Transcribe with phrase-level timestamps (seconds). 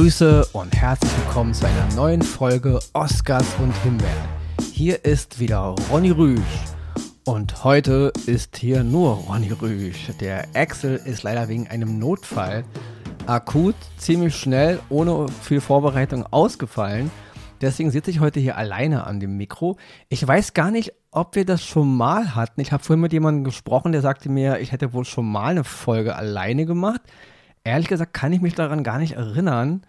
[0.00, 4.28] Grüße und herzlich willkommen zu einer neuen Folge Oscars und Himbeeren.
[4.72, 6.40] Hier ist wieder Ronny Rüsch
[7.26, 10.10] und heute ist hier nur Ronny Rüsch.
[10.18, 12.64] Der Axel ist leider wegen einem Notfall
[13.26, 17.10] akut, ziemlich schnell, ohne viel Vorbereitung ausgefallen.
[17.60, 19.76] Deswegen sitze ich heute hier alleine an dem Mikro.
[20.08, 22.62] Ich weiß gar nicht, ob wir das schon mal hatten.
[22.62, 25.64] Ich habe vorhin mit jemandem gesprochen, der sagte mir, ich hätte wohl schon mal eine
[25.64, 27.02] Folge alleine gemacht
[27.70, 29.82] ehrlich gesagt kann ich mich daran gar nicht erinnern.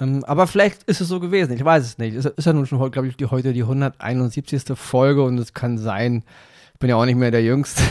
[0.00, 2.16] Ähm, aber vielleicht ist es so gewesen, ich weiß es nicht.
[2.16, 4.64] Es ist ja nun schon, glaube ich, die, heute die 171.
[4.74, 6.24] Folge und es kann sein,
[6.74, 7.82] ich bin ja auch nicht mehr der Jüngste.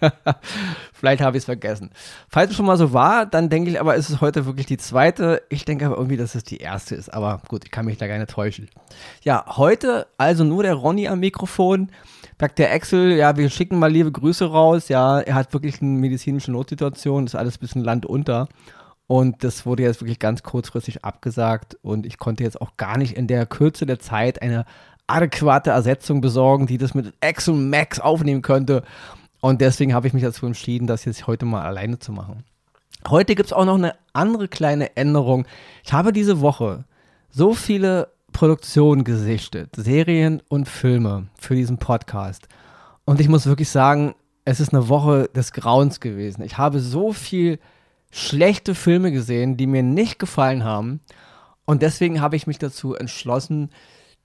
[1.00, 1.90] vielleicht habe ich es vergessen.
[2.28, 4.76] Falls es schon mal so war, dann denke ich aber, ist es heute wirklich die
[4.76, 5.42] zweite.
[5.48, 7.12] Ich denke aber irgendwie, dass es die erste ist.
[7.12, 8.68] Aber gut, ich kann mich da gerne täuschen.
[9.22, 11.90] Ja, heute also nur der Ronny am Mikrofon
[12.38, 14.88] sagt der Axel, ja, wir schicken mal liebe Grüße raus.
[14.88, 18.48] Ja, er hat wirklich eine medizinische Notsituation, ist alles ein bisschen Land unter.
[19.06, 21.76] Und das wurde jetzt wirklich ganz kurzfristig abgesagt.
[21.82, 24.66] Und ich konnte jetzt auch gar nicht in der Kürze der Zeit eine
[25.06, 28.82] adäquate Ersetzung besorgen, die das mit Axel Max aufnehmen könnte.
[29.40, 32.44] Und deswegen habe ich mich dazu entschieden, das jetzt heute mal alleine zu machen.
[33.08, 35.46] Heute gibt es auch noch eine andere kleine Änderung.
[35.84, 36.84] Ich habe diese Woche
[37.30, 42.48] so viele Produktionen gesichtet, Serien und Filme für diesen Podcast.
[43.04, 46.42] Und ich muss wirklich sagen, es ist eine Woche des Grauens gewesen.
[46.42, 47.58] Ich habe so viel
[48.10, 51.00] schlechte Filme gesehen, die mir nicht gefallen haben.
[51.64, 53.70] Und deswegen habe ich mich dazu entschlossen,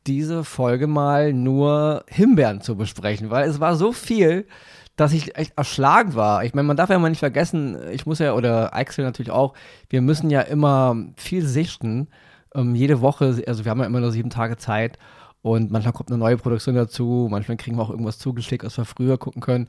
[0.07, 4.47] diese Folge mal nur Himbeeren zu besprechen, weil es war so viel,
[4.95, 6.43] dass ich echt erschlagen war.
[6.43, 9.53] Ich meine, man darf ja mal nicht vergessen, ich muss ja, oder Axel natürlich auch,
[9.89, 12.07] wir müssen ja immer viel sichten
[12.55, 14.97] ähm, jede Woche, also wir haben ja immer nur sieben Tage Zeit
[15.41, 18.85] und manchmal kommt eine neue Produktion dazu, manchmal kriegen wir auch irgendwas zugeschickt, was wir
[18.85, 19.67] früher gucken können.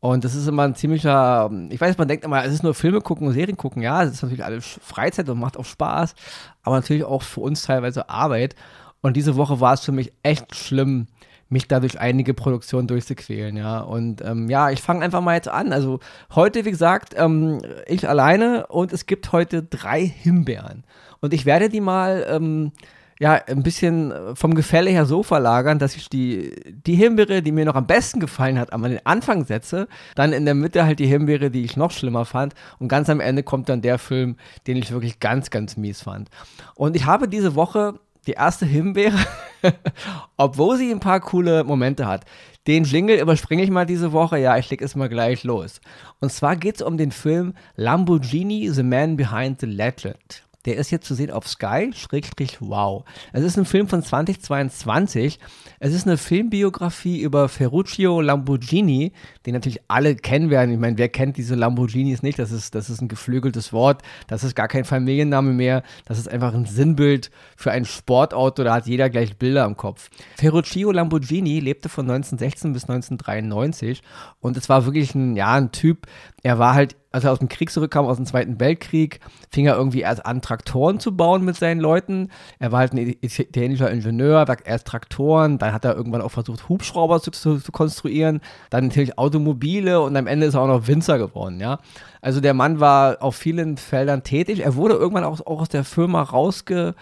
[0.00, 3.00] Und das ist immer ein ziemlicher, ich weiß, man denkt immer, es ist nur Filme
[3.00, 3.80] gucken und Serien gucken.
[3.80, 6.14] Ja, es ist natürlich alles Freizeit und macht auch Spaß,
[6.62, 8.54] aber natürlich auch für uns teilweise Arbeit.
[9.00, 11.06] Und diese Woche war es für mich echt schlimm,
[11.54, 13.80] mich da durch einige Produktionen durchzuquälen, ja.
[13.80, 15.72] Und ähm, ja, ich fange einfach mal jetzt an.
[15.72, 16.00] Also
[16.34, 20.84] heute, wie gesagt, ähm, ich alleine und es gibt heute drei Himbeeren.
[21.20, 22.72] Und ich werde die mal ähm,
[23.20, 26.52] ja, ein bisschen vom Gefälle her so verlagern, dass ich die,
[26.84, 29.86] die Himbeere, die mir noch am besten gefallen hat, an den Anfang setze,
[30.16, 33.20] dann in der Mitte halt die Himbeere, die ich noch schlimmer fand und ganz am
[33.20, 34.36] Ende kommt dann der Film,
[34.66, 36.28] den ich wirklich ganz, ganz mies fand.
[36.74, 37.94] Und ich habe diese Woche
[38.24, 39.18] die erste Himbeere,
[40.36, 42.24] obwohl sie ein paar coole Momente hat.
[42.66, 44.38] Den Jingle überspringe ich mal diese Woche.
[44.38, 45.80] Ja, ich lege es mal gleich los.
[46.20, 50.44] Und zwar geht es um den Film Lamborghini, The Man Behind the Legend.
[50.64, 53.04] Der ist jetzt zu sehen auf Sky, Schrägstrich Wow.
[53.32, 55.38] Es ist ein Film von 2022.
[55.78, 59.12] Es ist eine Filmbiografie über Ferruccio Lamborghini,
[59.44, 60.72] den natürlich alle kennen werden.
[60.72, 62.38] Ich meine, wer kennt diese Lamborghinis nicht?
[62.38, 64.02] Das ist, das ist ein geflügeltes Wort.
[64.26, 65.82] Das ist gar kein Familienname mehr.
[66.06, 68.64] Das ist einfach ein Sinnbild für ein Sportauto.
[68.64, 70.08] Da hat jeder gleich Bilder im Kopf.
[70.36, 74.02] Ferruccio Lamborghini lebte von 1916 bis 1993
[74.40, 76.06] und es war wirklich ein, ja, ein Typ.
[76.42, 79.20] Er war halt als er aus dem Krieg zurückkam, aus dem Zweiten Weltkrieg,
[79.52, 82.30] fing er irgendwie erst an, Traktoren zu bauen mit seinen Leuten.
[82.60, 87.20] Er war halt ein italienischer Ingenieur, erst Traktoren, dann hat er irgendwann auch versucht, Hubschrauber
[87.20, 91.18] zu, zu, zu konstruieren, dann natürlich Automobile und am Ende ist er auch noch Winzer
[91.18, 91.78] geworden, ja.
[92.20, 94.60] Also der Mann war auf vielen Feldern tätig.
[94.60, 96.94] Er wurde irgendwann auch, auch aus der Firma rausge,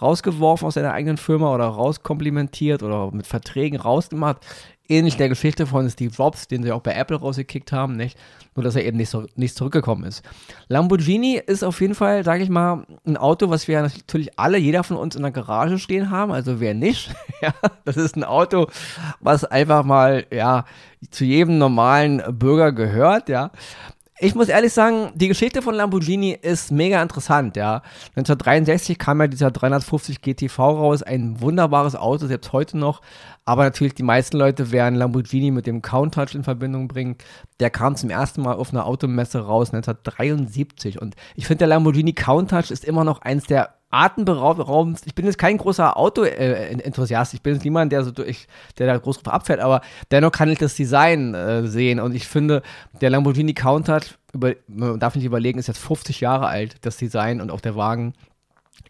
[0.00, 4.38] rausgeworfen, aus seiner eigenen Firma oder rauskomplimentiert oder mit Verträgen rausgemacht
[4.90, 8.18] ähnlich der Geschichte von Steve Jobs, den sie auch bei Apple rausgekickt haben, nicht?
[8.56, 10.22] Nur, dass er eben nicht, nicht zurückgekommen ist.
[10.68, 14.82] Lamborghini ist auf jeden Fall, sage ich mal, ein Auto, was wir natürlich alle, jeder
[14.82, 16.32] von uns in der Garage stehen haben.
[16.32, 18.66] Also wer nicht, ja, das ist ein Auto,
[19.20, 20.64] was einfach mal, ja,
[21.10, 23.52] zu jedem normalen Bürger gehört, ja
[24.22, 27.82] ich muss ehrlich sagen, die Geschichte von Lamborghini ist mega interessant, ja.
[28.16, 33.00] 1963 kam ja dieser 350 GTV raus, ein wunderbares Auto, selbst heute noch.
[33.46, 37.16] Aber natürlich, die meisten Leute werden Lamborghini mit dem Countach in Verbindung bringen.
[37.60, 41.00] Der kam zum ersten Mal auf einer Automesse raus, 1973.
[41.00, 45.00] Und ich finde, der Lamborghini Countach ist immer noch eins der atemberaubend.
[45.04, 47.34] Ich bin jetzt kein großer Auto-Enthusiast.
[47.34, 48.46] ich bin jetzt niemand, der so durch,
[48.78, 52.00] der da groß drauf abfährt, aber dennoch kann ich das Design äh, sehen.
[52.00, 52.62] Und ich finde,
[53.00, 57.40] der Lamborghini Countach, über, man darf nicht überlegen, ist jetzt 50 Jahre alt, das Design
[57.40, 58.14] und auch der Wagen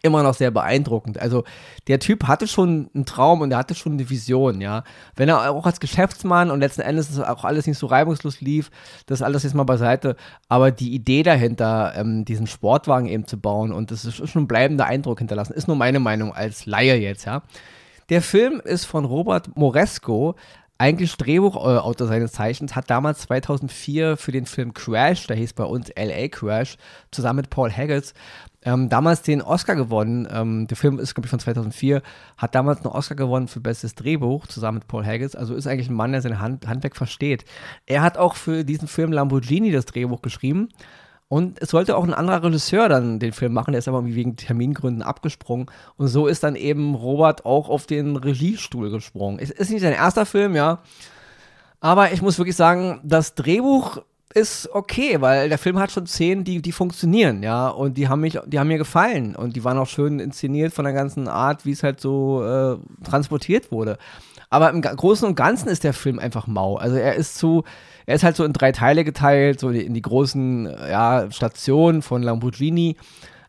[0.01, 1.19] immer noch sehr beeindruckend.
[1.19, 1.43] Also
[1.87, 4.83] der Typ hatte schon einen Traum und er hatte schon eine Vision, ja.
[5.15, 8.71] Wenn er auch als Geschäftsmann und letzten Endes auch alles nicht so reibungslos lief,
[9.05, 10.15] das alles jetzt mal beiseite,
[10.49, 14.47] aber die Idee dahinter, ähm, diesen Sportwagen eben zu bauen und das ist schon ein
[14.47, 17.43] bleibender Eindruck hinterlassen, ist nur meine Meinung als Laie jetzt, ja.
[18.09, 20.35] Der Film ist von Robert Moresco,
[20.81, 25.91] eigentlich Drehbuchautor seines Zeichens, hat damals 2004 für den Film Crash, der hieß bei uns
[25.95, 26.75] LA Crash,
[27.11, 28.15] zusammen mit Paul Haggis,
[28.63, 30.27] ähm, damals den Oscar gewonnen.
[30.31, 32.01] Ähm, der Film ist, glaube ich, von 2004,
[32.35, 35.35] hat damals einen Oscar gewonnen für bestes Drehbuch zusammen mit Paul Haggis.
[35.35, 37.45] Also ist eigentlich ein Mann, der sein Hand, Handwerk versteht.
[37.85, 40.69] Er hat auch für diesen Film Lamborghini das Drehbuch geschrieben.
[41.31, 44.35] Und es sollte auch ein anderer Regisseur dann den Film machen, der ist aber wegen
[44.35, 45.67] Termingründen abgesprungen.
[45.95, 49.39] Und so ist dann eben Robert auch auf den Regiestuhl gesprungen.
[49.39, 50.79] Es ist nicht sein erster Film, ja.
[51.79, 53.99] Aber ich muss wirklich sagen, das Drehbuch
[54.33, 58.19] ist okay, weil der Film hat schon Szenen, die, die funktionieren, ja, und die haben
[58.19, 61.65] mich, die haben mir gefallen und die waren auch schön inszeniert von der ganzen Art,
[61.65, 62.75] wie es halt so äh,
[63.05, 63.97] transportiert wurde.
[64.49, 66.75] Aber im Großen und Ganzen ist der Film einfach mau.
[66.75, 67.63] Also er ist zu,
[68.11, 72.21] er ist halt so in drei Teile geteilt, so in die großen ja, Stationen von
[72.21, 72.97] Lamborghini.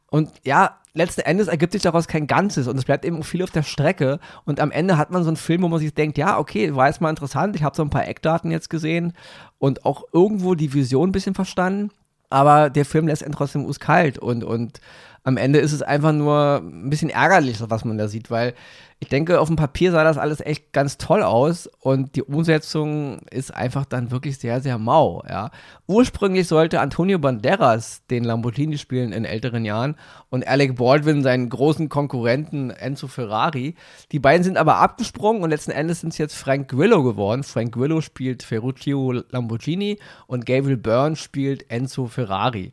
[0.08, 3.50] Und ja, letzten Endes ergibt sich daraus kein Ganzes und es bleibt eben viel auf
[3.50, 4.20] der Strecke.
[4.44, 6.86] Und am Ende hat man so einen Film, wo man sich denkt, ja, okay, war
[6.86, 9.14] jetzt mal interessant, ich habe so ein paar Eckdaten jetzt gesehen
[9.58, 11.90] und auch irgendwo die Vision ein bisschen verstanden.
[12.30, 14.80] Aber der Film lässt einen trotzdem kalt und, und
[15.24, 18.54] am Ende ist es einfach nur ein bisschen ärgerlich, was man da sieht, weil
[18.98, 23.18] ich denke, auf dem Papier sah das alles echt ganz toll aus und die Umsetzung
[23.32, 25.24] ist einfach dann wirklich sehr, sehr mau.
[25.28, 25.50] Ja.
[25.88, 29.96] Ursprünglich sollte Antonio Banderas den Lamborghini spielen in älteren Jahren
[30.28, 33.74] und Alec Baldwin seinen großen Konkurrenten Enzo Ferrari.
[34.12, 37.42] Die beiden sind aber abgesprungen und letzten Endes sind es jetzt Frank Grillo geworden.
[37.42, 39.98] Frank Grillo spielt Ferruccio Lamborghini
[40.28, 42.72] und Gabriel Byrne spielt Enzo Ferrari.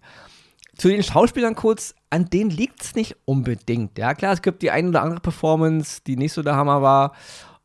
[0.79, 3.97] Zu den Schauspielern kurz, an denen liegt es nicht unbedingt.
[3.97, 7.11] Ja, klar, es gibt die eine oder andere Performance, die nicht so der Hammer war.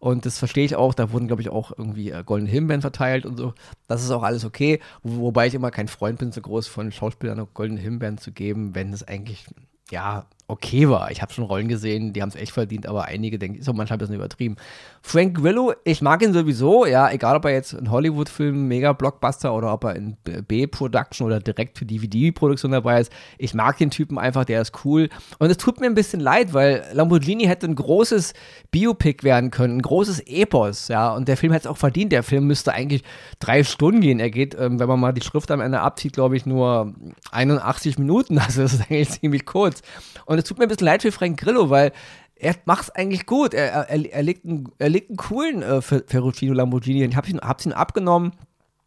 [0.01, 0.95] Und das verstehe ich auch.
[0.95, 3.55] Da wurden, glaube ich, auch irgendwie äh, Golden Himbeeren verteilt und so.
[3.87, 4.81] Das ist auch alles okay.
[5.05, 8.75] Wo, wobei ich immer kein Freund bin, so groß von Schauspielern Golden Himbeeren zu geben,
[8.75, 9.47] wenn es eigentlich,
[9.93, 11.11] ja, okay war.
[11.11, 13.75] Ich habe schon Rollen gesehen, die haben es echt verdient, aber einige denken, ist auch
[13.75, 14.57] manchmal ein bisschen übertrieben.
[15.03, 19.55] Frank Grillo, ich mag ihn sowieso, ja, egal ob er jetzt in Hollywood-Filmen mega Blockbuster
[19.55, 23.13] oder ob er in B-Production oder direkt für DVD-Produktion dabei ist.
[23.39, 25.09] Ich mag den Typen einfach, der ist cool.
[25.39, 28.35] Und es tut mir ein bisschen leid, weil Lamborghini hätte ein großes
[28.71, 32.13] Biopic werden können, ein großes Epos, ja, und der Film hätte es auch verdient.
[32.13, 33.03] Der Film müsste eigentlich
[33.41, 34.21] drei Stunden gehen.
[34.21, 36.95] Er geht, ähm, wenn man mal die Schrift am Ende abzieht, glaube ich, nur
[37.31, 38.39] 81 Minuten.
[38.45, 39.81] Also das ist eigentlich ziemlich kurz.
[40.27, 41.93] Und und es tut mir ein bisschen leid für Frank Grillo, weil
[42.37, 43.55] er macht es eigentlich gut.
[43.55, 47.05] Er, er, er, legt einen, er legt einen coolen äh, Ferruccio Lamborghini.
[47.05, 48.33] Ich habe ihn, ihn abgenommen.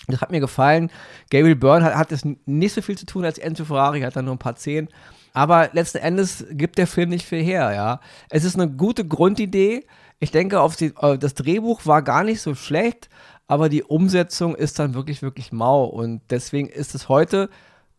[0.07, 0.91] Das hat mir gefallen.
[1.31, 4.25] Gabriel Byrne hat, hat das nicht so viel zu tun als Enzo Ferrari, hat dann
[4.25, 4.89] nur ein paar Zehn.
[5.33, 7.99] Aber letzten Endes gibt der Film nicht viel her, ja.
[8.29, 9.85] Es ist eine gute Grundidee.
[10.19, 13.09] Ich denke, auf die, äh, das Drehbuch war gar nicht so schlecht,
[13.47, 15.85] aber die Umsetzung ist dann wirklich, wirklich mau.
[15.85, 17.49] Und deswegen ist es heute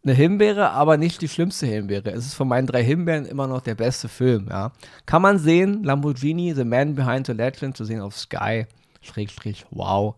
[0.04, 2.10] eine Himbeere, aber nicht die schlimmste Himbeere.
[2.12, 4.72] Es ist von meinen drei Himbeeren immer noch der beste Film, ja.
[5.06, 8.66] Kann man sehen, Lamborghini, The Man Behind the Legend, zu sehen auf Sky,
[9.00, 10.14] Schrägstrich, wow.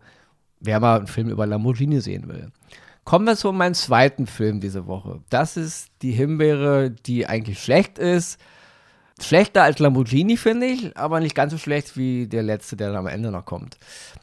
[0.59, 2.51] Wer mal einen Film über Lamborghini sehen will.
[3.03, 5.21] Kommen wir zu meinem zweiten Film diese Woche.
[5.29, 8.39] Das ist die Himbeere, die eigentlich schlecht ist.
[9.19, 13.07] Schlechter als Lamborghini, finde ich, aber nicht ganz so schlecht wie der letzte, der am
[13.07, 13.77] Ende noch kommt.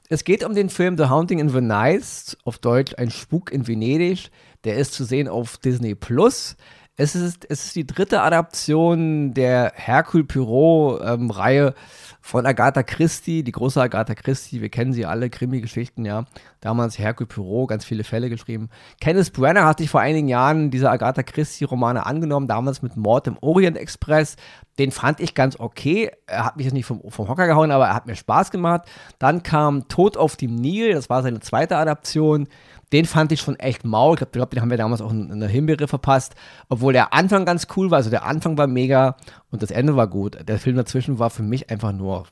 [0.08, 4.31] Es geht um den Film The Haunting in Venice, auf Deutsch Ein Spuk in Venedig.
[4.64, 6.56] Der ist zu sehen auf Disney Plus.
[7.00, 11.72] Es ist, es ist die dritte Adaption der Hercule Poirot-Reihe ähm,
[12.20, 14.61] von Agatha Christie, die große Agatha Christie.
[14.61, 16.25] Wir kennen sie alle, Krimi-Geschichten, ja.
[16.61, 18.68] Damals Hercule Poirot, ganz viele Fälle geschrieben.
[19.00, 23.38] Kenneth Brenner hat sich vor einigen Jahren diese Agatha Christie-Romane angenommen, damals mit Mord im
[23.40, 24.35] Orient Express.
[24.80, 26.11] Den fand ich ganz okay.
[26.26, 28.88] Er hat mich jetzt nicht vom, vom Hocker gehauen, aber er hat mir Spaß gemacht.
[29.21, 32.49] Dann kam Tod auf dem Nil, das war seine zweite Adaption
[32.92, 34.14] den fand ich schon echt mau.
[34.14, 36.35] Ich glaube, den haben wir damals auch in, der Himbeere verpasst.
[36.68, 37.99] Obwohl der Anfang ganz cool war.
[37.99, 39.16] Also der Anfang war mega
[39.50, 40.38] und das Ende war gut.
[40.49, 42.26] Der Film dazwischen war für mich einfach nur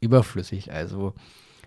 [0.00, 0.72] überflüssig.
[0.72, 1.14] Also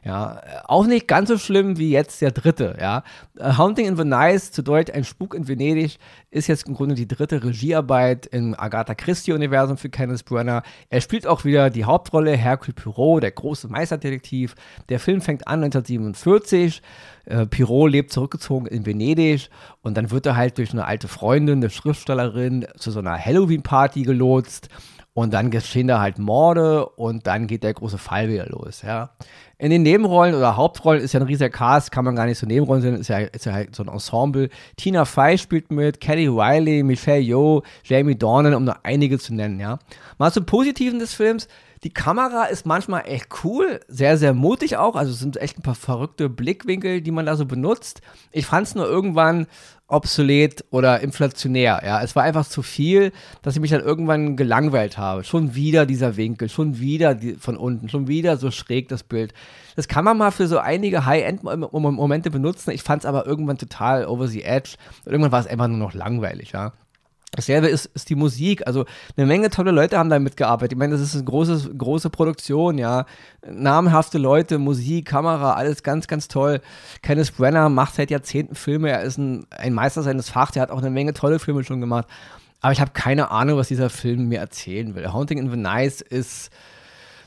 [0.05, 3.03] ja, auch nicht ganz so schlimm wie jetzt der dritte, ja.
[3.39, 5.97] Haunting in Venice, zu Deutsch ein Spuk in Venedig,
[6.29, 10.63] ist jetzt im Grunde die dritte Regiearbeit im Agatha Christie-Universum für Kenneth Branagh.
[10.89, 14.55] Er spielt auch wieder die Hauptrolle, Hercule Poirot, der große Meisterdetektiv.
[14.89, 16.81] Der Film fängt an 1947.
[17.25, 19.49] Äh, Pirot lebt zurückgezogen in Venedig
[19.81, 24.03] und dann wird er halt durch eine alte Freundin, eine Schriftstellerin, zu so einer Halloween-Party
[24.03, 24.67] gelotst.
[25.15, 29.11] Und dann geschehen da halt Morde und dann geht der große Fall wieder los, ja.
[29.59, 32.47] In den Nebenrollen oder Hauptrollen ist ja ein riesiger Cast, kann man gar nicht so
[32.47, 34.49] Nebenrollen sehen, ist ja, ist ja halt so ein Ensemble.
[34.75, 39.59] Tina Fey spielt mit, Kelly Riley, Michelle Yeoh, Jamie Dornan, um nur einige zu nennen,
[39.59, 39.77] ja.
[40.17, 41.47] Mal zum Positiven des Films,
[41.83, 44.95] Die Kamera ist manchmal echt cool, sehr, sehr mutig auch.
[44.95, 48.01] Also es sind echt ein paar verrückte Blickwinkel, die man da so benutzt.
[48.31, 49.47] Ich fand es nur irgendwann
[49.87, 51.81] obsolet oder inflationär.
[51.85, 53.11] Ja, es war einfach zu viel,
[53.41, 55.25] dass ich mich dann irgendwann gelangweilt habe.
[55.25, 59.33] Schon wieder dieser Winkel, schon wieder die, von unten, schon wieder so schräg das Bild.
[59.75, 62.71] Das kann man mal für so einige High-End-Momente benutzen.
[62.71, 64.75] Ich fand es aber irgendwann total over the edge.
[65.05, 66.53] Und irgendwann war es einfach nur noch langweilig.
[66.53, 66.71] Ja.
[67.35, 68.67] Dasselbe ist, ist die Musik.
[68.67, 68.85] Also
[69.17, 70.73] eine Menge tolle Leute haben da mitgearbeitet.
[70.73, 73.05] Ich meine, das ist eine große, große Produktion, ja.
[73.47, 76.61] Namhafte Leute, Musik, Kamera, alles ganz, ganz toll.
[77.01, 78.91] Kenneth Brenner macht seit Jahrzehnten Filme.
[78.91, 80.55] Er ist ein, ein Meister seines Fachs.
[80.55, 82.07] Er hat auch eine Menge tolle Filme schon gemacht.
[82.61, 85.11] Aber ich habe keine Ahnung, was dieser Film mir erzählen will.
[85.11, 86.51] Haunting in the Nice ist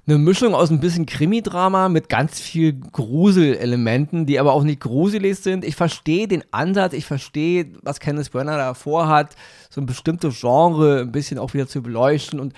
[0.08, 5.38] eine Mischung aus ein bisschen Krimi-Drama mit ganz viel Gruselelementen, die aber auch nicht gruselig
[5.38, 5.64] sind.
[5.64, 9.34] Ich verstehe den Ansatz, ich verstehe, was Kenneth Brenner da vorhat,
[9.68, 12.38] so ein bestimmtes Genre ein bisschen auch wieder zu beleuchten.
[12.38, 12.52] Und,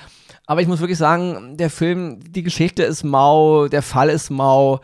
[0.46, 4.80] aber ich muss wirklich sagen, der Film, die Geschichte ist mau, der Fall ist mau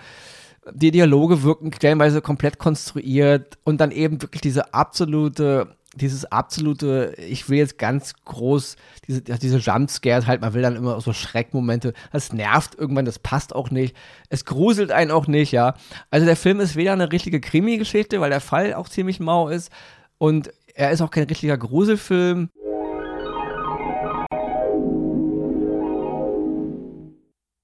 [0.73, 7.49] die Dialoge wirken stellenweise komplett konstruiert und dann eben wirklich diese absolute dieses absolute, ich
[7.49, 12.33] will jetzt ganz groß, diese, diese Jumpscares halt, man will dann immer so Schreckmomente, das
[12.33, 13.97] nervt irgendwann, das passt auch nicht,
[14.29, 15.75] es gruselt einen auch nicht, ja.
[16.11, 19.71] Also der Film ist weder eine richtige Krimi-Geschichte, weil der Fall auch ziemlich mau ist
[20.19, 22.51] und er ist auch kein richtiger Gruselfilm.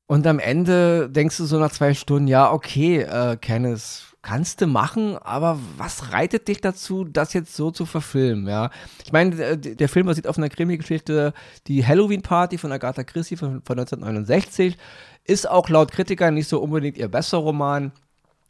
[0.07, 4.67] Und am Ende denkst du so nach zwei Stunden, ja, okay, äh, Kenneth, kannst du
[4.67, 8.71] machen, aber was reitet dich dazu, das jetzt so zu verfilmen, ja?
[9.05, 11.33] Ich meine, der Film basiert auf einer Krimi-Geschichte,
[11.67, 14.77] die Halloween-Party von Agatha Christie von, von 1969,
[15.25, 17.93] ist auch laut Kritikern nicht so unbedingt ihr bester Roman.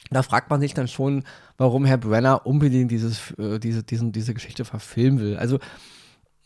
[0.09, 1.23] Da fragt man sich dann schon,
[1.57, 5.37] warum Herr Brenner unbedingt dieses, äh, diese, diesen, diese Geschichte verfilmen will.
[5.37, 5.59] Also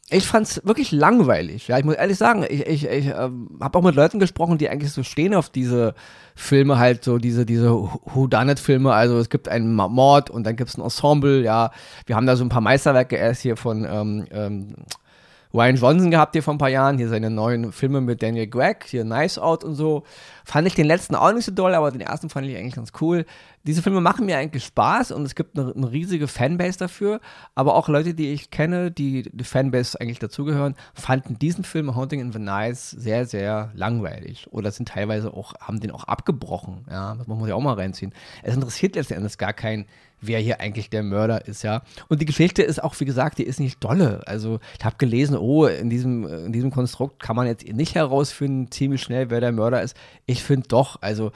[0.09, 1.67] ich fand es wirklich langweilig.
[1.67, 4.69] Ja, ich muss ehrlich sagen, ich, ich, ich äh, habe auch mit Leuten gesprochen, die
[4.69, 5.95] eigentlich so stehen auf diese
[6.35, 8.93] Filme, halt so diese, diese Whodunit-Filme.
[8.93, 11.41] Also es gibt einen Mord und dann gibt es ein Ensemble.
[11.41, 11.71] Ja,
[12.05, 14.75] wir haben da so ein paar Meisterwerke erst hier von ähm, ähm,
[15.55, 18.87] Ryan Johnson gehabt hier vor ein paar Jahren, hier seine neuen Filme mit Daniel Gregg,
[18.87, 20.03] hier Nice Out und so.
[20.43, 22.91] Fand ich den letzten auch nicht so doll, aber den ersten fand ich eigentlich ganz
[22.99, 23.25] cool.
[23.63, 27.21] Diese Filme machen mir eigentlich Spaß und es gibt eine, eine riesige Fanbase dafür,
[27.55, 32.19] aber auch Leute, die ich kenne, die die Fanbase eigentlich dazugehören, fanden diesen Film Haunting
[32.19, 37.15] in the Nice sehr, sehr langweilig oder sind teilweise auch, haben den auch abgebrochen, ja,
[37.15, 38.13] das muss man sich auch mal reinziehen.
[38.43, 39.85] Es interessiert letztendlich gar keinen
[40.27, 41.81] wer hier eigentlich der Mörder ist, ja.
[42.07, 44.21] Und die Geschichte ist auch, wie gesagt, die ist nicht dolle.
[44.25, 48.71] Also ich habe gelesen, oh, in diesem, in diesem Konstrukt kann man jetzt nicht herausfinden,
[48.71, 49.95] ziemlich schnell, wer der Mörder ist.
[50.25, 51.31] Ich finde doch, also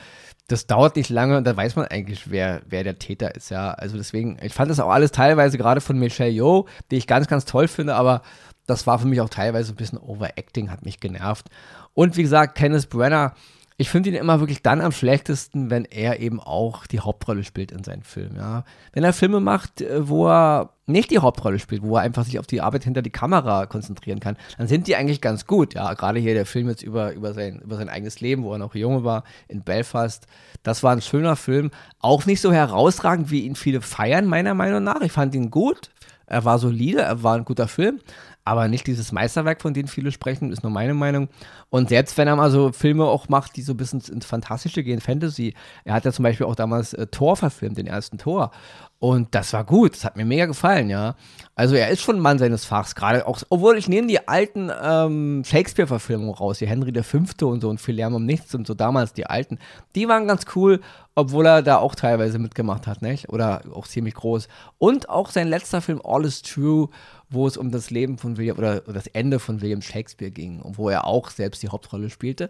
[0.48, 3.72] das dauert nicht lange und da weiß man eigentlich, wer, wer der Täter ist, ja.
[3.72, 7.28] Also deswegen, ich fand das auch alles teilweise gerade von Michelle Yeoh, die ich ganz,
[7.28, 8.24] ganz toll finde, aber
[8.66, 11.48] das war für mich auch teilweise ein bisschen Overacting, hat mich genervt.
[11.94, 13.34] Und wie gesagt, Kenneth Brenner,
[13.80, 17.72] ich finde ihn immer wirklich dann am schlechtesten, wenn er eben auch die Hauptrolle spielt
[17.72, 18.36] in seinen Filmen.
[18.36, 18.66] Ja.
[18.92, 22.40] Wenn er Filme macht, äh, wo er nicht die Hauptrolle spielt, wo er einfach sich
[22.40, 25.76] auf die Arbeit hinter die Kamera konzentrieren kann, dann sind die eigentlich ganz gut.
[25.76, 28.58] Ja, gerade hier der Film jetzt über, über, sein, über sein eigenes Leben, wo er
[28.58, 30.28] noch Junge war, in Belfast.
[30.62, 31.72] Das war ein schöner Film.
[32.00, 35.00] Auch nicht so herausragend, wie ihn viele feiern, meiner Meinung nach.
[35.00, 35.90] Ich fand ihn gut.
[36.26, 38.02] Er war solide, er war ein guter Film
[38.50, 41.30] aber nicht dieses Meisterwerk, von dem viele sprechen, ist nur meine Meinung.
[41.70, 44.84] Und selbst wenn er mal so Filme auch macht, die so ein bisschen ins Fantastische
[44.84, 45.54] gehen, Fantasy,
[45.84, 48.50] er hat ja zum Beispiel auch damals äh, Thor verfilmt, den ersten Tor.
[48.98, 51.16] Und das war gut, das hat mir mega gefallen, ja.
[51.56, 54.72] Also er ist schon ein Mann seines Fachs, gerade auch, obwohl ich nehme die alten
[54.82, 57.20] ähm, Shakespeare-Verfilmungen raus, die Henry V.
[57.48, 59.60] und so und viel Lärm um nichts und so damals die alten,
[59.96, 60.82] die waren ganz cool,
[61.16, 63.30] obwohl er da auch teilweise mitgemacht hat, nicht?
[63.30, 64.50] Oder auch ziemlich groß.
[64.80, 66.90] Und auch sein letzter Film All is True,
[67.30, 70.78] wo es um das Leben von William oder das Ende von William Shakespeare ging und
[70.78, 72.50] wo er auch selbst die Hauptrolle spielte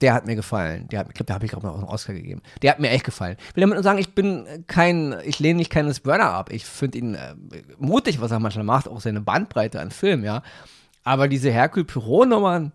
[0.00, 0.86] der hat mir gefallen.
[0.88, 2.42] Der hat, ich glaube, da habe ich auch noch einen Oscar gegeben.
[2.62, 3.36] Der hat mir echt gefallen.
[3.48, 6.52] Ich will damit nur sagen, ich bin kein, ich lehne nicht keines Burner ab.
[6.52, 7.34] Ich finde ihn äh,
[7.78, 10.42] mutig, was er manchmal macht, auch seine Bandbreite an Film, ja.
[11.02, 12.72] Aber diese Hercule Poirot-Nummern,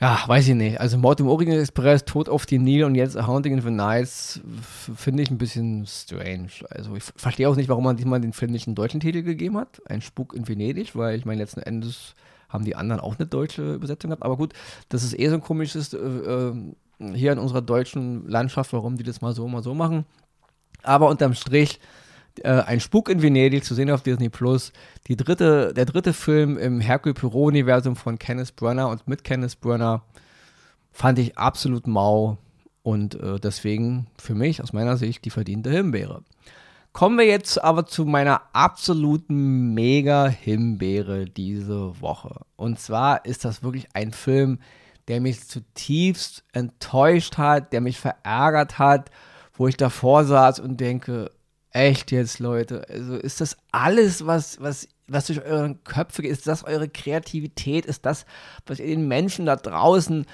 [0.00, 0.80] ja, weiß ich nicht.
[0.80, 4.40] Also Mord im Orient Express, Tod auf die Nil und jetzt Haunting in the Nights
[4.94, 6.50] finde ich ein bisschen strange.
[6.70, 9.56] Also ich verstehe auch nicht, warum man diesmal den Film nicht einen deutschen Titel gegeben
[9.56, 9.80] hat.
[9.86, 12.14] Ein Spuk in Venedig, weil ich meine, letzten Endes
[12.48, 14.22] haben die anderen auch eine deutsche Übersetzung gehabt.
[14.22, 14.52] Aber gut,
[14.90, 16.52] das ist eh so ein komisches äh, äh,
[17.14, 20.04] hier in unserer deutschen Landschaft, warum die das mal so, mal so machen.
[20.82, 21.80] Aber unterm Strich,
[22.44, 24.72] äh, ein Spuk in Venedig zu sehen auf Disney Plus.
[25.08, 30.02] Die dritte, der dritte Film im Hercule Poirot-Universum von Kenneth Branagh und mit Kenneth Branagh
[30.92, 32.38] fand ich absolut mau
[32.82, 36.22] und äh, deswegen für mich aus meiner Sicht die verdiente Himbeere.
[36.92, 42.40] Kommen wir jetzt aber zu meiner absoluten Mega-Himbeere diese Woche.
[42.56, 44.60] Und zwar ist das wirklich ein Film,
[45.08, 49.10] der mich zutiefst enttäuscht hat, der mich verärgert hat,
[49.52, 51.30] wo ich davor saß und denke,
[51.76, 56.46] echt jetzt, Leute, also ist das alles, was, was, was durch euren Köpfe geht, ist
[56.46, 58.24] das eure Kreativität, ist das,
[58.64, 60.24] was ihr den Menschen da draußen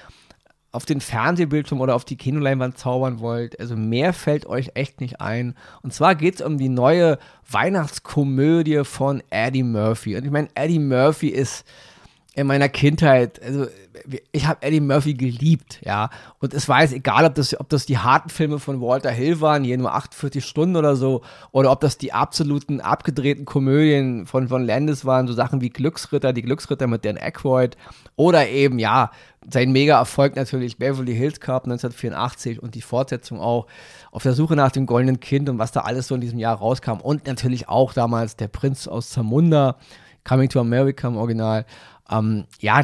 [0.71, 3.59] auf den Fernsehbildschirm oder auf die Kinoleinwand zaubern wollt.
[3.59, 5.55] Also mehr fällt euch echt nicht ein.
[5.83, 10.15] Und zwar geht es um die neue Weihnachtskomödie von Eddie Murphy.
[10.15, 11.65] Und ich meine, Eddie Murphy ist
[12.35, 13.67] in meiner Kindheit, also
[14.31, 16.09] ich habe Eddie Murphy geliebt, ja.
[16.39, 19.39] Und es war jetzt egal, ob das, ob das die harten Filme von Walter Hill
[19.39, 21.21] waren, hier nur 48 Stunden oder so,
[21.51, 26.33] oder ob das die absoluten abgedrehten Komödien von, von Landis waren, so Sachen wie Glücksritter,
[26.33, 27.77] die Glücksritter mit Dan Aykroyd,
[28.15, 29.11] oder eben, ja,
[29.49, 33.67] sein Mega-Erfolg natürlich Beverly Hills Cup 1984 und die Fortsetzung auch
[34.11, 36.55] auf der Suche nach dem goldenen Kind und was da alles so in diesem Jahr
[36.55, 37.01] rauskam.
[37.01, 39.75] Und natürlich auch damals der Prinz aus Zamunda,
[40.23, 41.65] Coming to America im Original
[42.11, 42.83] ähm, ja,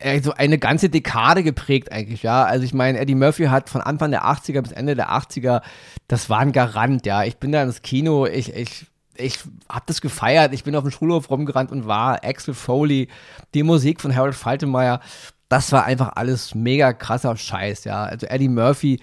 [0.00, 2.44] also eine ganze Dekade geprägt eigentlich, ja.
[2.44, 5.62] Also ich meine, Eddie Murphy hat von Anfang der 80er bis Ende der 80er,
[6.08, 7.24] das war ein Garant, ja.
[7.24, 10.92] Ich bin da ins Kino, ich, ich, ich habe das gefeiert, ich bin auf dem
[10.92, 13.08] Schulhof rumgerannt und war Axel Foley,
[13.54, 15.00] die Musik von Harold Faltermeyer,
[15.48, 18.04] das war einfach alles mega krasser Scheiß, ja.
[18.04, 19.00] Also Eddie Murphy,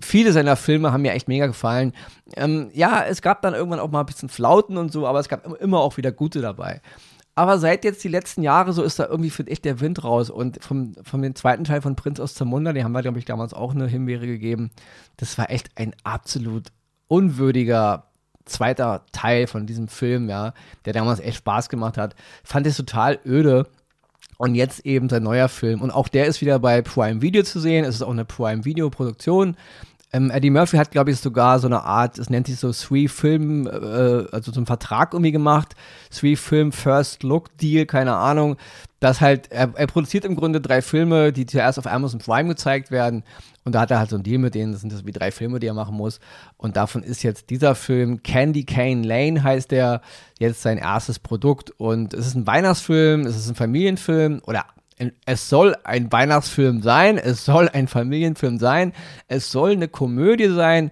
[0.00, 1.92] viele seiner Filme haben mir echt mega gefallen.
[2.36, 5.28] Ähm, ja, es gab dann irgendwann auch mal ein bisschen Flauten und so, aber es
[5.28, 6.80] gab immer auch wieder gute dabei.
[7.40, 10.28] Aber seit jetzt die letzten Jahre, so ist da irgendwie, finde ich, der Wind raus.
[10.28, 13.24] Und vom, vom den zweiten Teil von Prinz aus Zamunda, den haben wir, glaube ich,
[13.24, 14.70] damals auch eine Himbeere gegeben.
[15.16, 16.66] Das war echt ein absolut
[17.08, 18.04] unwürdiger
[18.44, 20.52] zweiter Teil von diesem Film, ja,
[20.84, 22.14] der damals echt Spaß gemacht hat.
[22.44, 23.66] Fand es total öde.
[24.36, 25.80] Und jetzt eben sein neuer Film.
[25.80, 27.86] Und auch der ist wieder bei Prime Video zu sehen.
[27.86, 29.56] Es ist auch eine Prime Video Produktion.
[30.12, 33.06] Ähm, Eddie Murphy hat, glaube ich, sogar so eine Art, es nennt sich so Three
[33.06, 35.76] Film, äh, also so einen Vertrag irgendwie gemacht.
[36.10, 38.56] Three Film First Look Deal, keine Ahnung.
[38.98, 42.90] Das halt, er, er, produziert im Grunde drei Filme, die zuerst auf Amazon Prime gezeigt
[42.90, 43.22] werden.
[43.64, 45.30] Und da hat er halt so einen Deal mit denen, das sind das wie drei
[45.30, 46.18] Filme, die er machen muss.
[46.56, 50.02] Und davon ist jetzt dieser Film, Candy Cane Lane heißt der,
[50.38, 51.70] jetzt sein erstes Produkt.
[51.78, 54.66] Und es ist ein Weihnachtsfilm, es ist ein Familienfilm oder
[55.24, 58.92] es soll ein Weihnachtsfilm sein, es soll ein Familienfilm sein,
[59.28, 60.90] es soll eine Komödie sein.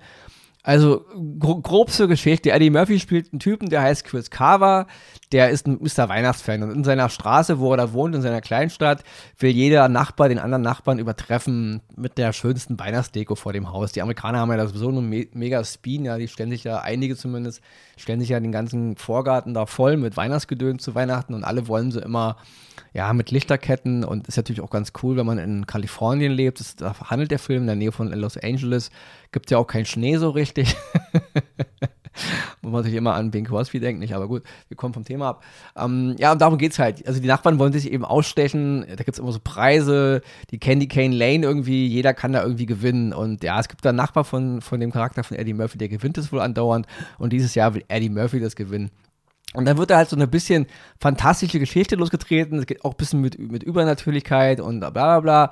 [0.68, 1.06] Also
[1.38, 2.50] gro grob zur Geschichte.
[2.50, 4.86] Eddie Murphy spielt einen Typen, der heißt Chris Carver.
[5.32, 6.10] Der ist ein Mr.
[6.10, 6.62] Weihnachtsfan.
[6.62, 9.02] Und in seiner Straße, wo er da wohnt, in seiner Kleinstadt,
[9.38, 13.92] will jeder Nachbar den anderen Nachbarn übertreffen mit der schönsten Weihnachtsdeko vor dem Haus.
[13.92, 16.80] Die Amerikaner haben ja das so einen Me mega Spin, ja, die stellen sich ja,
[16.80, 17.62] einige zumindest,
[17.96, 21.92] stellen sich ja den ganzen Vorgarten da voll mit Weihnachtsgedöns zu Weihnachten und alle wollen
[21.92, 22.36] sie immer
[22.92, 26.60] ja, mit Lichterketten und ist natürlich auch ganz cool, wenn man in Kalifornien lebt.
[26.60, 28.90] Das, da handelt der Film in der Nähe von Los Angeles.
[29.30, 30.57] Gibt ja auch keinen Schnee so richtig.
[32.62, 35.28] Muss man sich immer an Bing Crosby denken, nicht, aber gut, wir kommen vom Thema
[35.28, 35.44] ab.
[35.76, 37.06] Ähm, ja, und darum geht es halt.
[37.06, 40.88] Also die Nachbarn wollen sich eben ausstechen, da gibt es immer so Preise, die Candy
[40.88, 43.12] Cane Lane irgendwie, jeder kann da irgendwie gewinnen.
[43.12, 45.88] Und ja, es gibt da einen Nachbar von, von dem Charakter von Eddie Murphy, der
[45.88, 46.86] gewinnt es wohl andauernd.
[47.18, 48.90] Und dieses Jahr will Eddie Murphy das gewinnen.
[49.54, 50.66] Und dann wird da halt so eine bisschen
[51.00, 52.58] fantastische Geschichte losgetreten.
[52.58, 55.50] Es geht auch ein bisschen mit, mit Übernatürlichkeit und bla bla bla.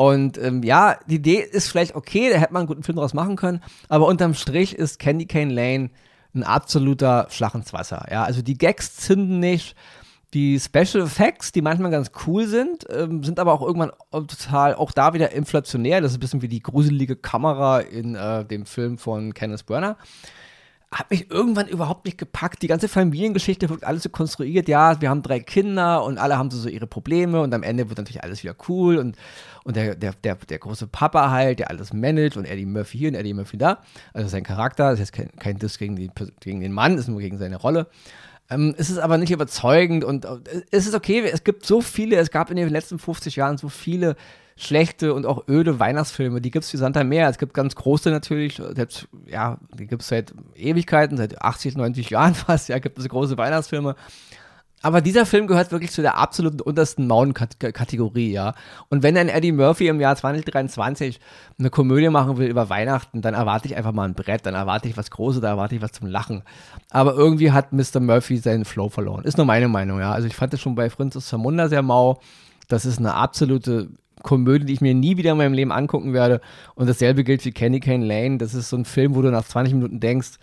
[0.00, 3.12] Und ähm, ja, die Idee ist vielleicht okay, da hätte man einen guten Film draus
[3.12, 3.60] machen können.
[3.90, 5.90] Aber unterm Strich ist Candy Cane Lane
[6.34, 8.06] ein absoluter Schlag ins Wasser.
[8.10, 9.76] Ja, also die Gags zünden nicht.
[10.32, 14.92] Die Special Effects, die manchmal ganz cool sind, ähm, sind aber auch irgendwann total, auch
[14.92, 16.00] da wieder inflationär.
[16.00, 19.98] Das ist ein bisschen wie die gruselige Kamera in äh, dem Film von Kenneth Burner
[20.92, 22.62] hat mich irgendwann überhaupt nicht gepackt.
[22.62, 24.68] Die ganze Familiengeschichte wird alles so konstruiert.
[24.68, 27.88] Ja, wir haben drei Kinder und alle haben so, so ihre Probleme und am Ende
[27.88, 29.16] wird natürlich alles wieder cool und,
[29.62, 33.08] und der, der, der, der große Papa halt, der alles managt und Eddie Murphy hier
[33.10, 33.78] und Eddie Murphy da.
[34.12, 37.08] Also sein Charakter, das ist jetzt kein, kein Diss gegen, die, gegen den Mann, ist
[37.08, 37.86] nur gegen seine Rolle.
[38.50, 42.16] Ähm, es ist aber nicht überzeugend und äh, es ist okay, es gibt so viele,
[42.16, 44.16] es gab in den letzten 50 Jahren so viele
[44.60, 46.40] schlechte und auch öde Weihnachtsfilme.
[46.40, 47.28] Die gibt es wie Santa Meer.
[47.28, 52.10] Es gibt ganz große natürlich, selbst, ja, die gibt es seit Ewigkeiten, seit 80, 90
[52.10, 53.96] Jahren fast, ja, gibt es große Weihnachtsfilme.
[54.82, 58.54] Aber dieser Film gehört wirklich zu der absoluten untersten Mauenkategorie, ja.
[58.88, 61.20] Und wenn ein Eddie Murphy im Jahr 2023
[61.58, 64.88] eine Komödie machen will über Weihnachten, dann erwarte ich einfach mal ein Brett, dann erwarte
[64.88, 66.44] ich was Großes, dann erwarte ich was zum Lachen.
[66.88, 68.00] Aber irgendwie hat Mr.
[68.00, 69.24] Murphy seinen Flow verloren.
[69.24, 70.12] Ist nur meine Meinung, ja.
[70.12, 72.20] Also ich fand das schon bei Francis Zamunda sehr mau.
[72.68, 73.90] Das ist eine absolute
[74.22, 76.40] Komödie, die ich mir nie wieder in meinem Leben angucken werde.
[76.74, 78.38] Und dasselbe gilt für Candy Cane Lane.
[78.38, 80.38] Das ist so ein Film, wo du nach 20 Minuten denkst,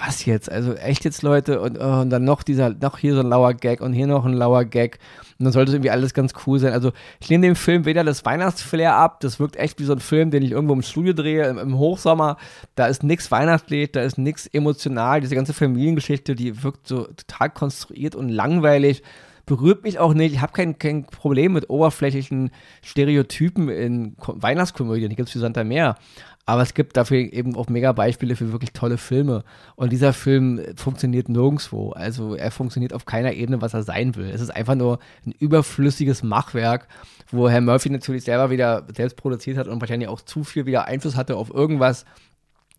[0.00, 0.50] was jetzt?
[0.50, 1.60] Also echt jetzt, Leute?
[1.60, 4.24] Und, oh, und, dann noch dieser, noch hier so ein lauer Gag und hier noch
[4.24, 4.98] ein lauer Gag.
[5.38, 6.72] Und dann sollte es irgendwie alles ganz cool sein.
[6.72, 10.00] Also ich nehme dem Film weder das Weihnachtsflair ab, das wirkt echt wie so ein
[10.00, 12.36] Film, den ich irgendwo im Studio drehe, im, im Hochsommer.
[12.76, 15.20] Da ist nichts weihnachtlich, da ist nichts emotional.
[15.20, 19.02] Diese ganze Familiengeschichte, die wirkt so total konstruiert und langweilig
[19.48, 20.34] berührt mich auch nicht.
[20.34, 22.50] Ich habe kein, kein Problem mit oberflächlichen
[22.82, 25.08] Stereotypen in Weihnachtskomödien.
[25.08, 25.96] Die gibt es für Santa Meer.
[26.44, 29.44] Aber es gibt dafür eben auch mega Beispiele für wirklich tolle Filme.
[29.74, 31.90] Und dieser Film funktioniert nirgendwo.
[31.90, 34.28] Also er funktioniert auf keiner Ebene, was er sein will.
[34.28, 36.86] Es ist einfach nur ein überflüssiges Machwerk,
[37.30, 40.84] wo Herr Murphy natürlich selber wieder selbst produziert hat und wahrscheinlich auch zu viel wieder
[40.84, 42.04] Einfluss hatte auf irgendwas,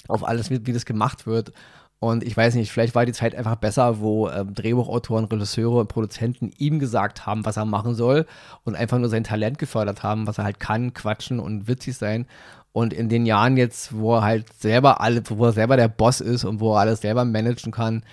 [0.08, 1.51] auf alles, wie, wie das gemacht wird.
[2.00, 5.90] Und ich weiß nicht, vielleicht war die Zeit einfach besser, wo ähm, Drehbuchautoren, Regisseure und
[5.90, 8.26] Produzenten ihm gesagt haben, was er machen soll
[8.64, 12.26] und einfach nur sein Talent gefördert haben, was er halt kann, quatschen und witzig sein.
[12.72, 16.22] Und in den Jahren jetzt, wo er halt selber alle, wo er selber der Boss
[16.22, 18.04] ist und wo er alles selber managen kann,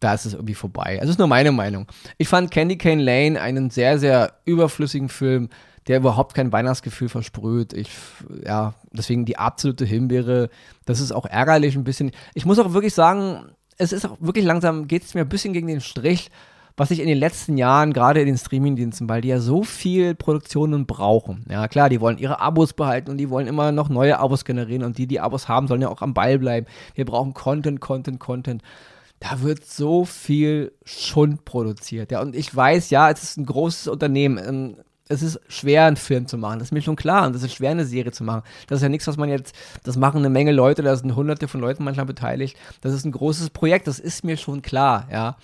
[0.00, 0.98] da ist es irgendwie vorbei.
[1.00, 1.86] Also ist nur meine Meinung.
[2.18, 5.48] Ich fand Candy Cane Lane einen sehr, sehr überflüssigen Film,
[5.88, 7.72] der überhaupt kein Weihnachtsgefühl versprüht.
[7.72, 7.90] Ich,
[8.44, 10.50] ja, deswegen die absolute Himbeere.
[10.84, 12.10] Das ist auch ärgerlich ein bisschen.
[12.34, 15.52] Ich muss auch wirklich sagen, es ist auch wirklich langsam, geht es mir ein bisschen
[15.52, 16.30] gegen den Strich,
[16.76, 20.14] was ich in den letzten Jahren, gerade in den Streamingdiensten, weil die ja so viel
[20.14, 21.44] Produktionen brauchen.
[21.48, 24.82] Ja, klar, die wollen ihre Abos behalten und die wollen immer noch neue Abos generieren
[24.82, 26.66] und die, die Abos haben, sollen ja auch am Ball bleiben.
[26.94, 28.62] Wir brauchen Content, Content, Content.
[29.20, 32.12] Da wird so viel Schund produziert.
[32.12, 34.76] Ja, und ich weiß, ja, es ist ein großes Unternehmen.
[35.08, 36.58] Es ist schwer, einen Film zu machen.
[36.58, 37.26] Das ist mir schon klar.
[37.26, 38.42] Und es ist schwer, eine Serie zu machen.
[38.66, 41.48] Das ist ja nichts, was man jetzt, das machen eine Menge Leute, da sind hunderte
[41.48, 42.56] von Leuten manchmal beteiligt.
[42.80, 45.36] Das ist ein großes Projekt, das ist mir schon klar, ja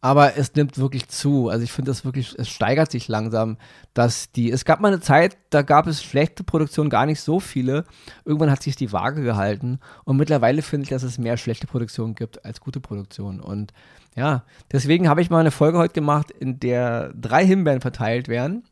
[0.00, 1.48] aber es nimmt wirklich zu.
[1.48, 3.58] Also ich finde das wirklich, es steigert sich langsam,
[3.92, 7.38] dass die, es gab mal eine Zeit, da gab es schlechte Produktionen, gar nicht so
[7.40, 7.84] viele.
[8.24, 12.14] Irgendwann hat sich die Waage gehalten und mittlerweile finde ich, dass es mehr schlechte Produktionen
[12.14, 13.40] gibt als gute Produktionen.
[13.40, 13.72] Und
[14.16, 18.64] ja, deswegen habe ich mal eine Folge heute gemacht, in der drei Himbeeren verteilt werden,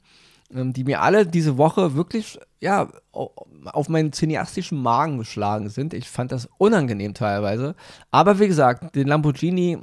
[0.50, 5.92] die mir alle diese Woche wirklich, ja, auf meinen cineastischen Magen geschlagen sind.
[5.92, 7.74] Ich fand das unangenehm teilweise.
[8.10, 9.78] Aber wie gesagt, den Lamborghini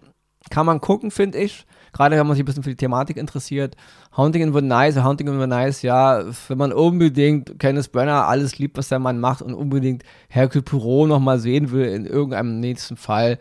[0.49, 1.65] kann man gucken, finde ich.
[1.93, 3.75] Gerade wenn man sich ein bisschen für die Thematik interessiert.
[4.17, 8.89] Haunting in Nice, Haunting in Nice, ja, wenn man unbedingt Kenneth Brenner alles liebt, was
[8.89, 13.37] der Mann macht und unbedingt Hercule Poirot nochmal sehen will in irgendeinem nächsten Fall,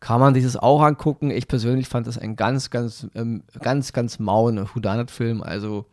[0.00, 1.30] kann man sich das auch angucken.
[1.30, 5.42] Ich persönlich fand das ein ganz, ganz, ähm, ganz, ganz mauen Whodunit-Film.
[5.42, 5.86] Also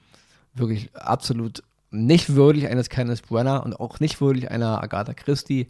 [0.54, 5.68] wirklich absolut nicht würdig eines Kenneth Brenner und auch nicht würdig einer Agatha Christie.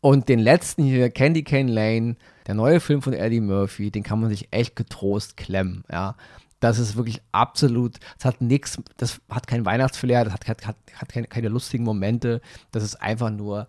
[0.00, 4.20] Und den letzten hier, Candy Cane Lane, der neue Film von Eddie Murphy, den kann
[4.20, 6.16] man sich echt getrost klemmen, ja.
[6.58, 11.08] Das ist wirklich absolut, das hat nichts, das hat kein Weihnachtsflair, das hat, hat, hat,
[11.08, 13.66] keine, keine lustigen Momente, das ist einfach nur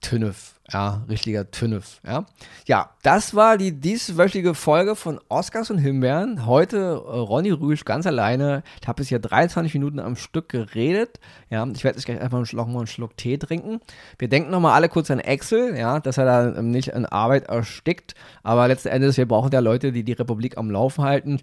[0.00, 2.24] Tünnef, ja, richtiger Tünnef, ja.
[2.66, 6.46] Ja, das war die dieswöchige Folge von Oscars und Himbeeren.
[6.46, 8.62] Heute äh, Ronny Rüsch ganz alleine.
[8.80, 11.66] Ich habe bisher 23 Minuten am Stück geredet, ja.
[11.74, 13.80] Ich werde jetzt gleich einfach einen Schluck, mal einen Schluck Tee trinken.
[14.18, 17.44] Wir denken nochmal alle kurz an Excel, ja, dass er da ähm, nicht in Arbeit
[17.44, 21.40] erstickt, aber letzten Endes, wir brauchen ja Leute, die die Republik am Laufen halten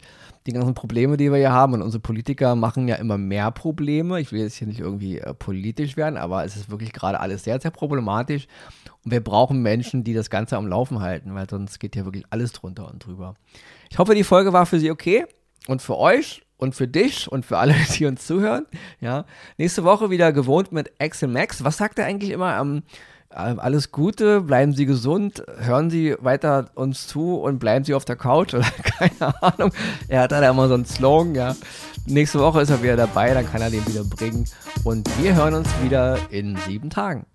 [0.48, 1.74] die ganzen Probleme, die wir hier haben.
[1.74, 4.20] Und unsere Politiker machen ja immer mehr Probleme.
[4.20, 7.44] Ich will jetzt hier nicht irgendwie äh, politisch werden, aber es ist wirklich gerade alles
[7.44, 8.48] sehr, sehr problematisch.
[9.04, 12.26] Und wir brauchen Menschen, die das Ganze am Laufen halten, weil sonst geht hier wirklich
[12.30, 13.36] alles drunter und drüber.
[13.90, 15.26] Ich hoffe, die Folge war für Sie okay
[15.68, 18.66] und für euch und für dich und für alle, die uns zuhören.
[19.00, 19.26] Ja,
[19.58, 21.64] nächste Woche wieder gewohnt mit Axel Max.
[21.64, 22.84] Was sagt er eigentlich immer am
[23.36, 28.06] ähm, alles Gute, bleiben Sie gesund, hören Sie weiter uns zu und bleiben Sie auf
[28.06, 29.72] der Couch oder keine Ahnung.
[30.08, 31.56] Er hat da immer so einen Slogan, ja.
[32.08, 34.46] Nächste Woche ist er wieder dabei, dann kann er den wieder bringen.
[34.84, 37.26] Und wir hören uns wieder in sieben Tagen.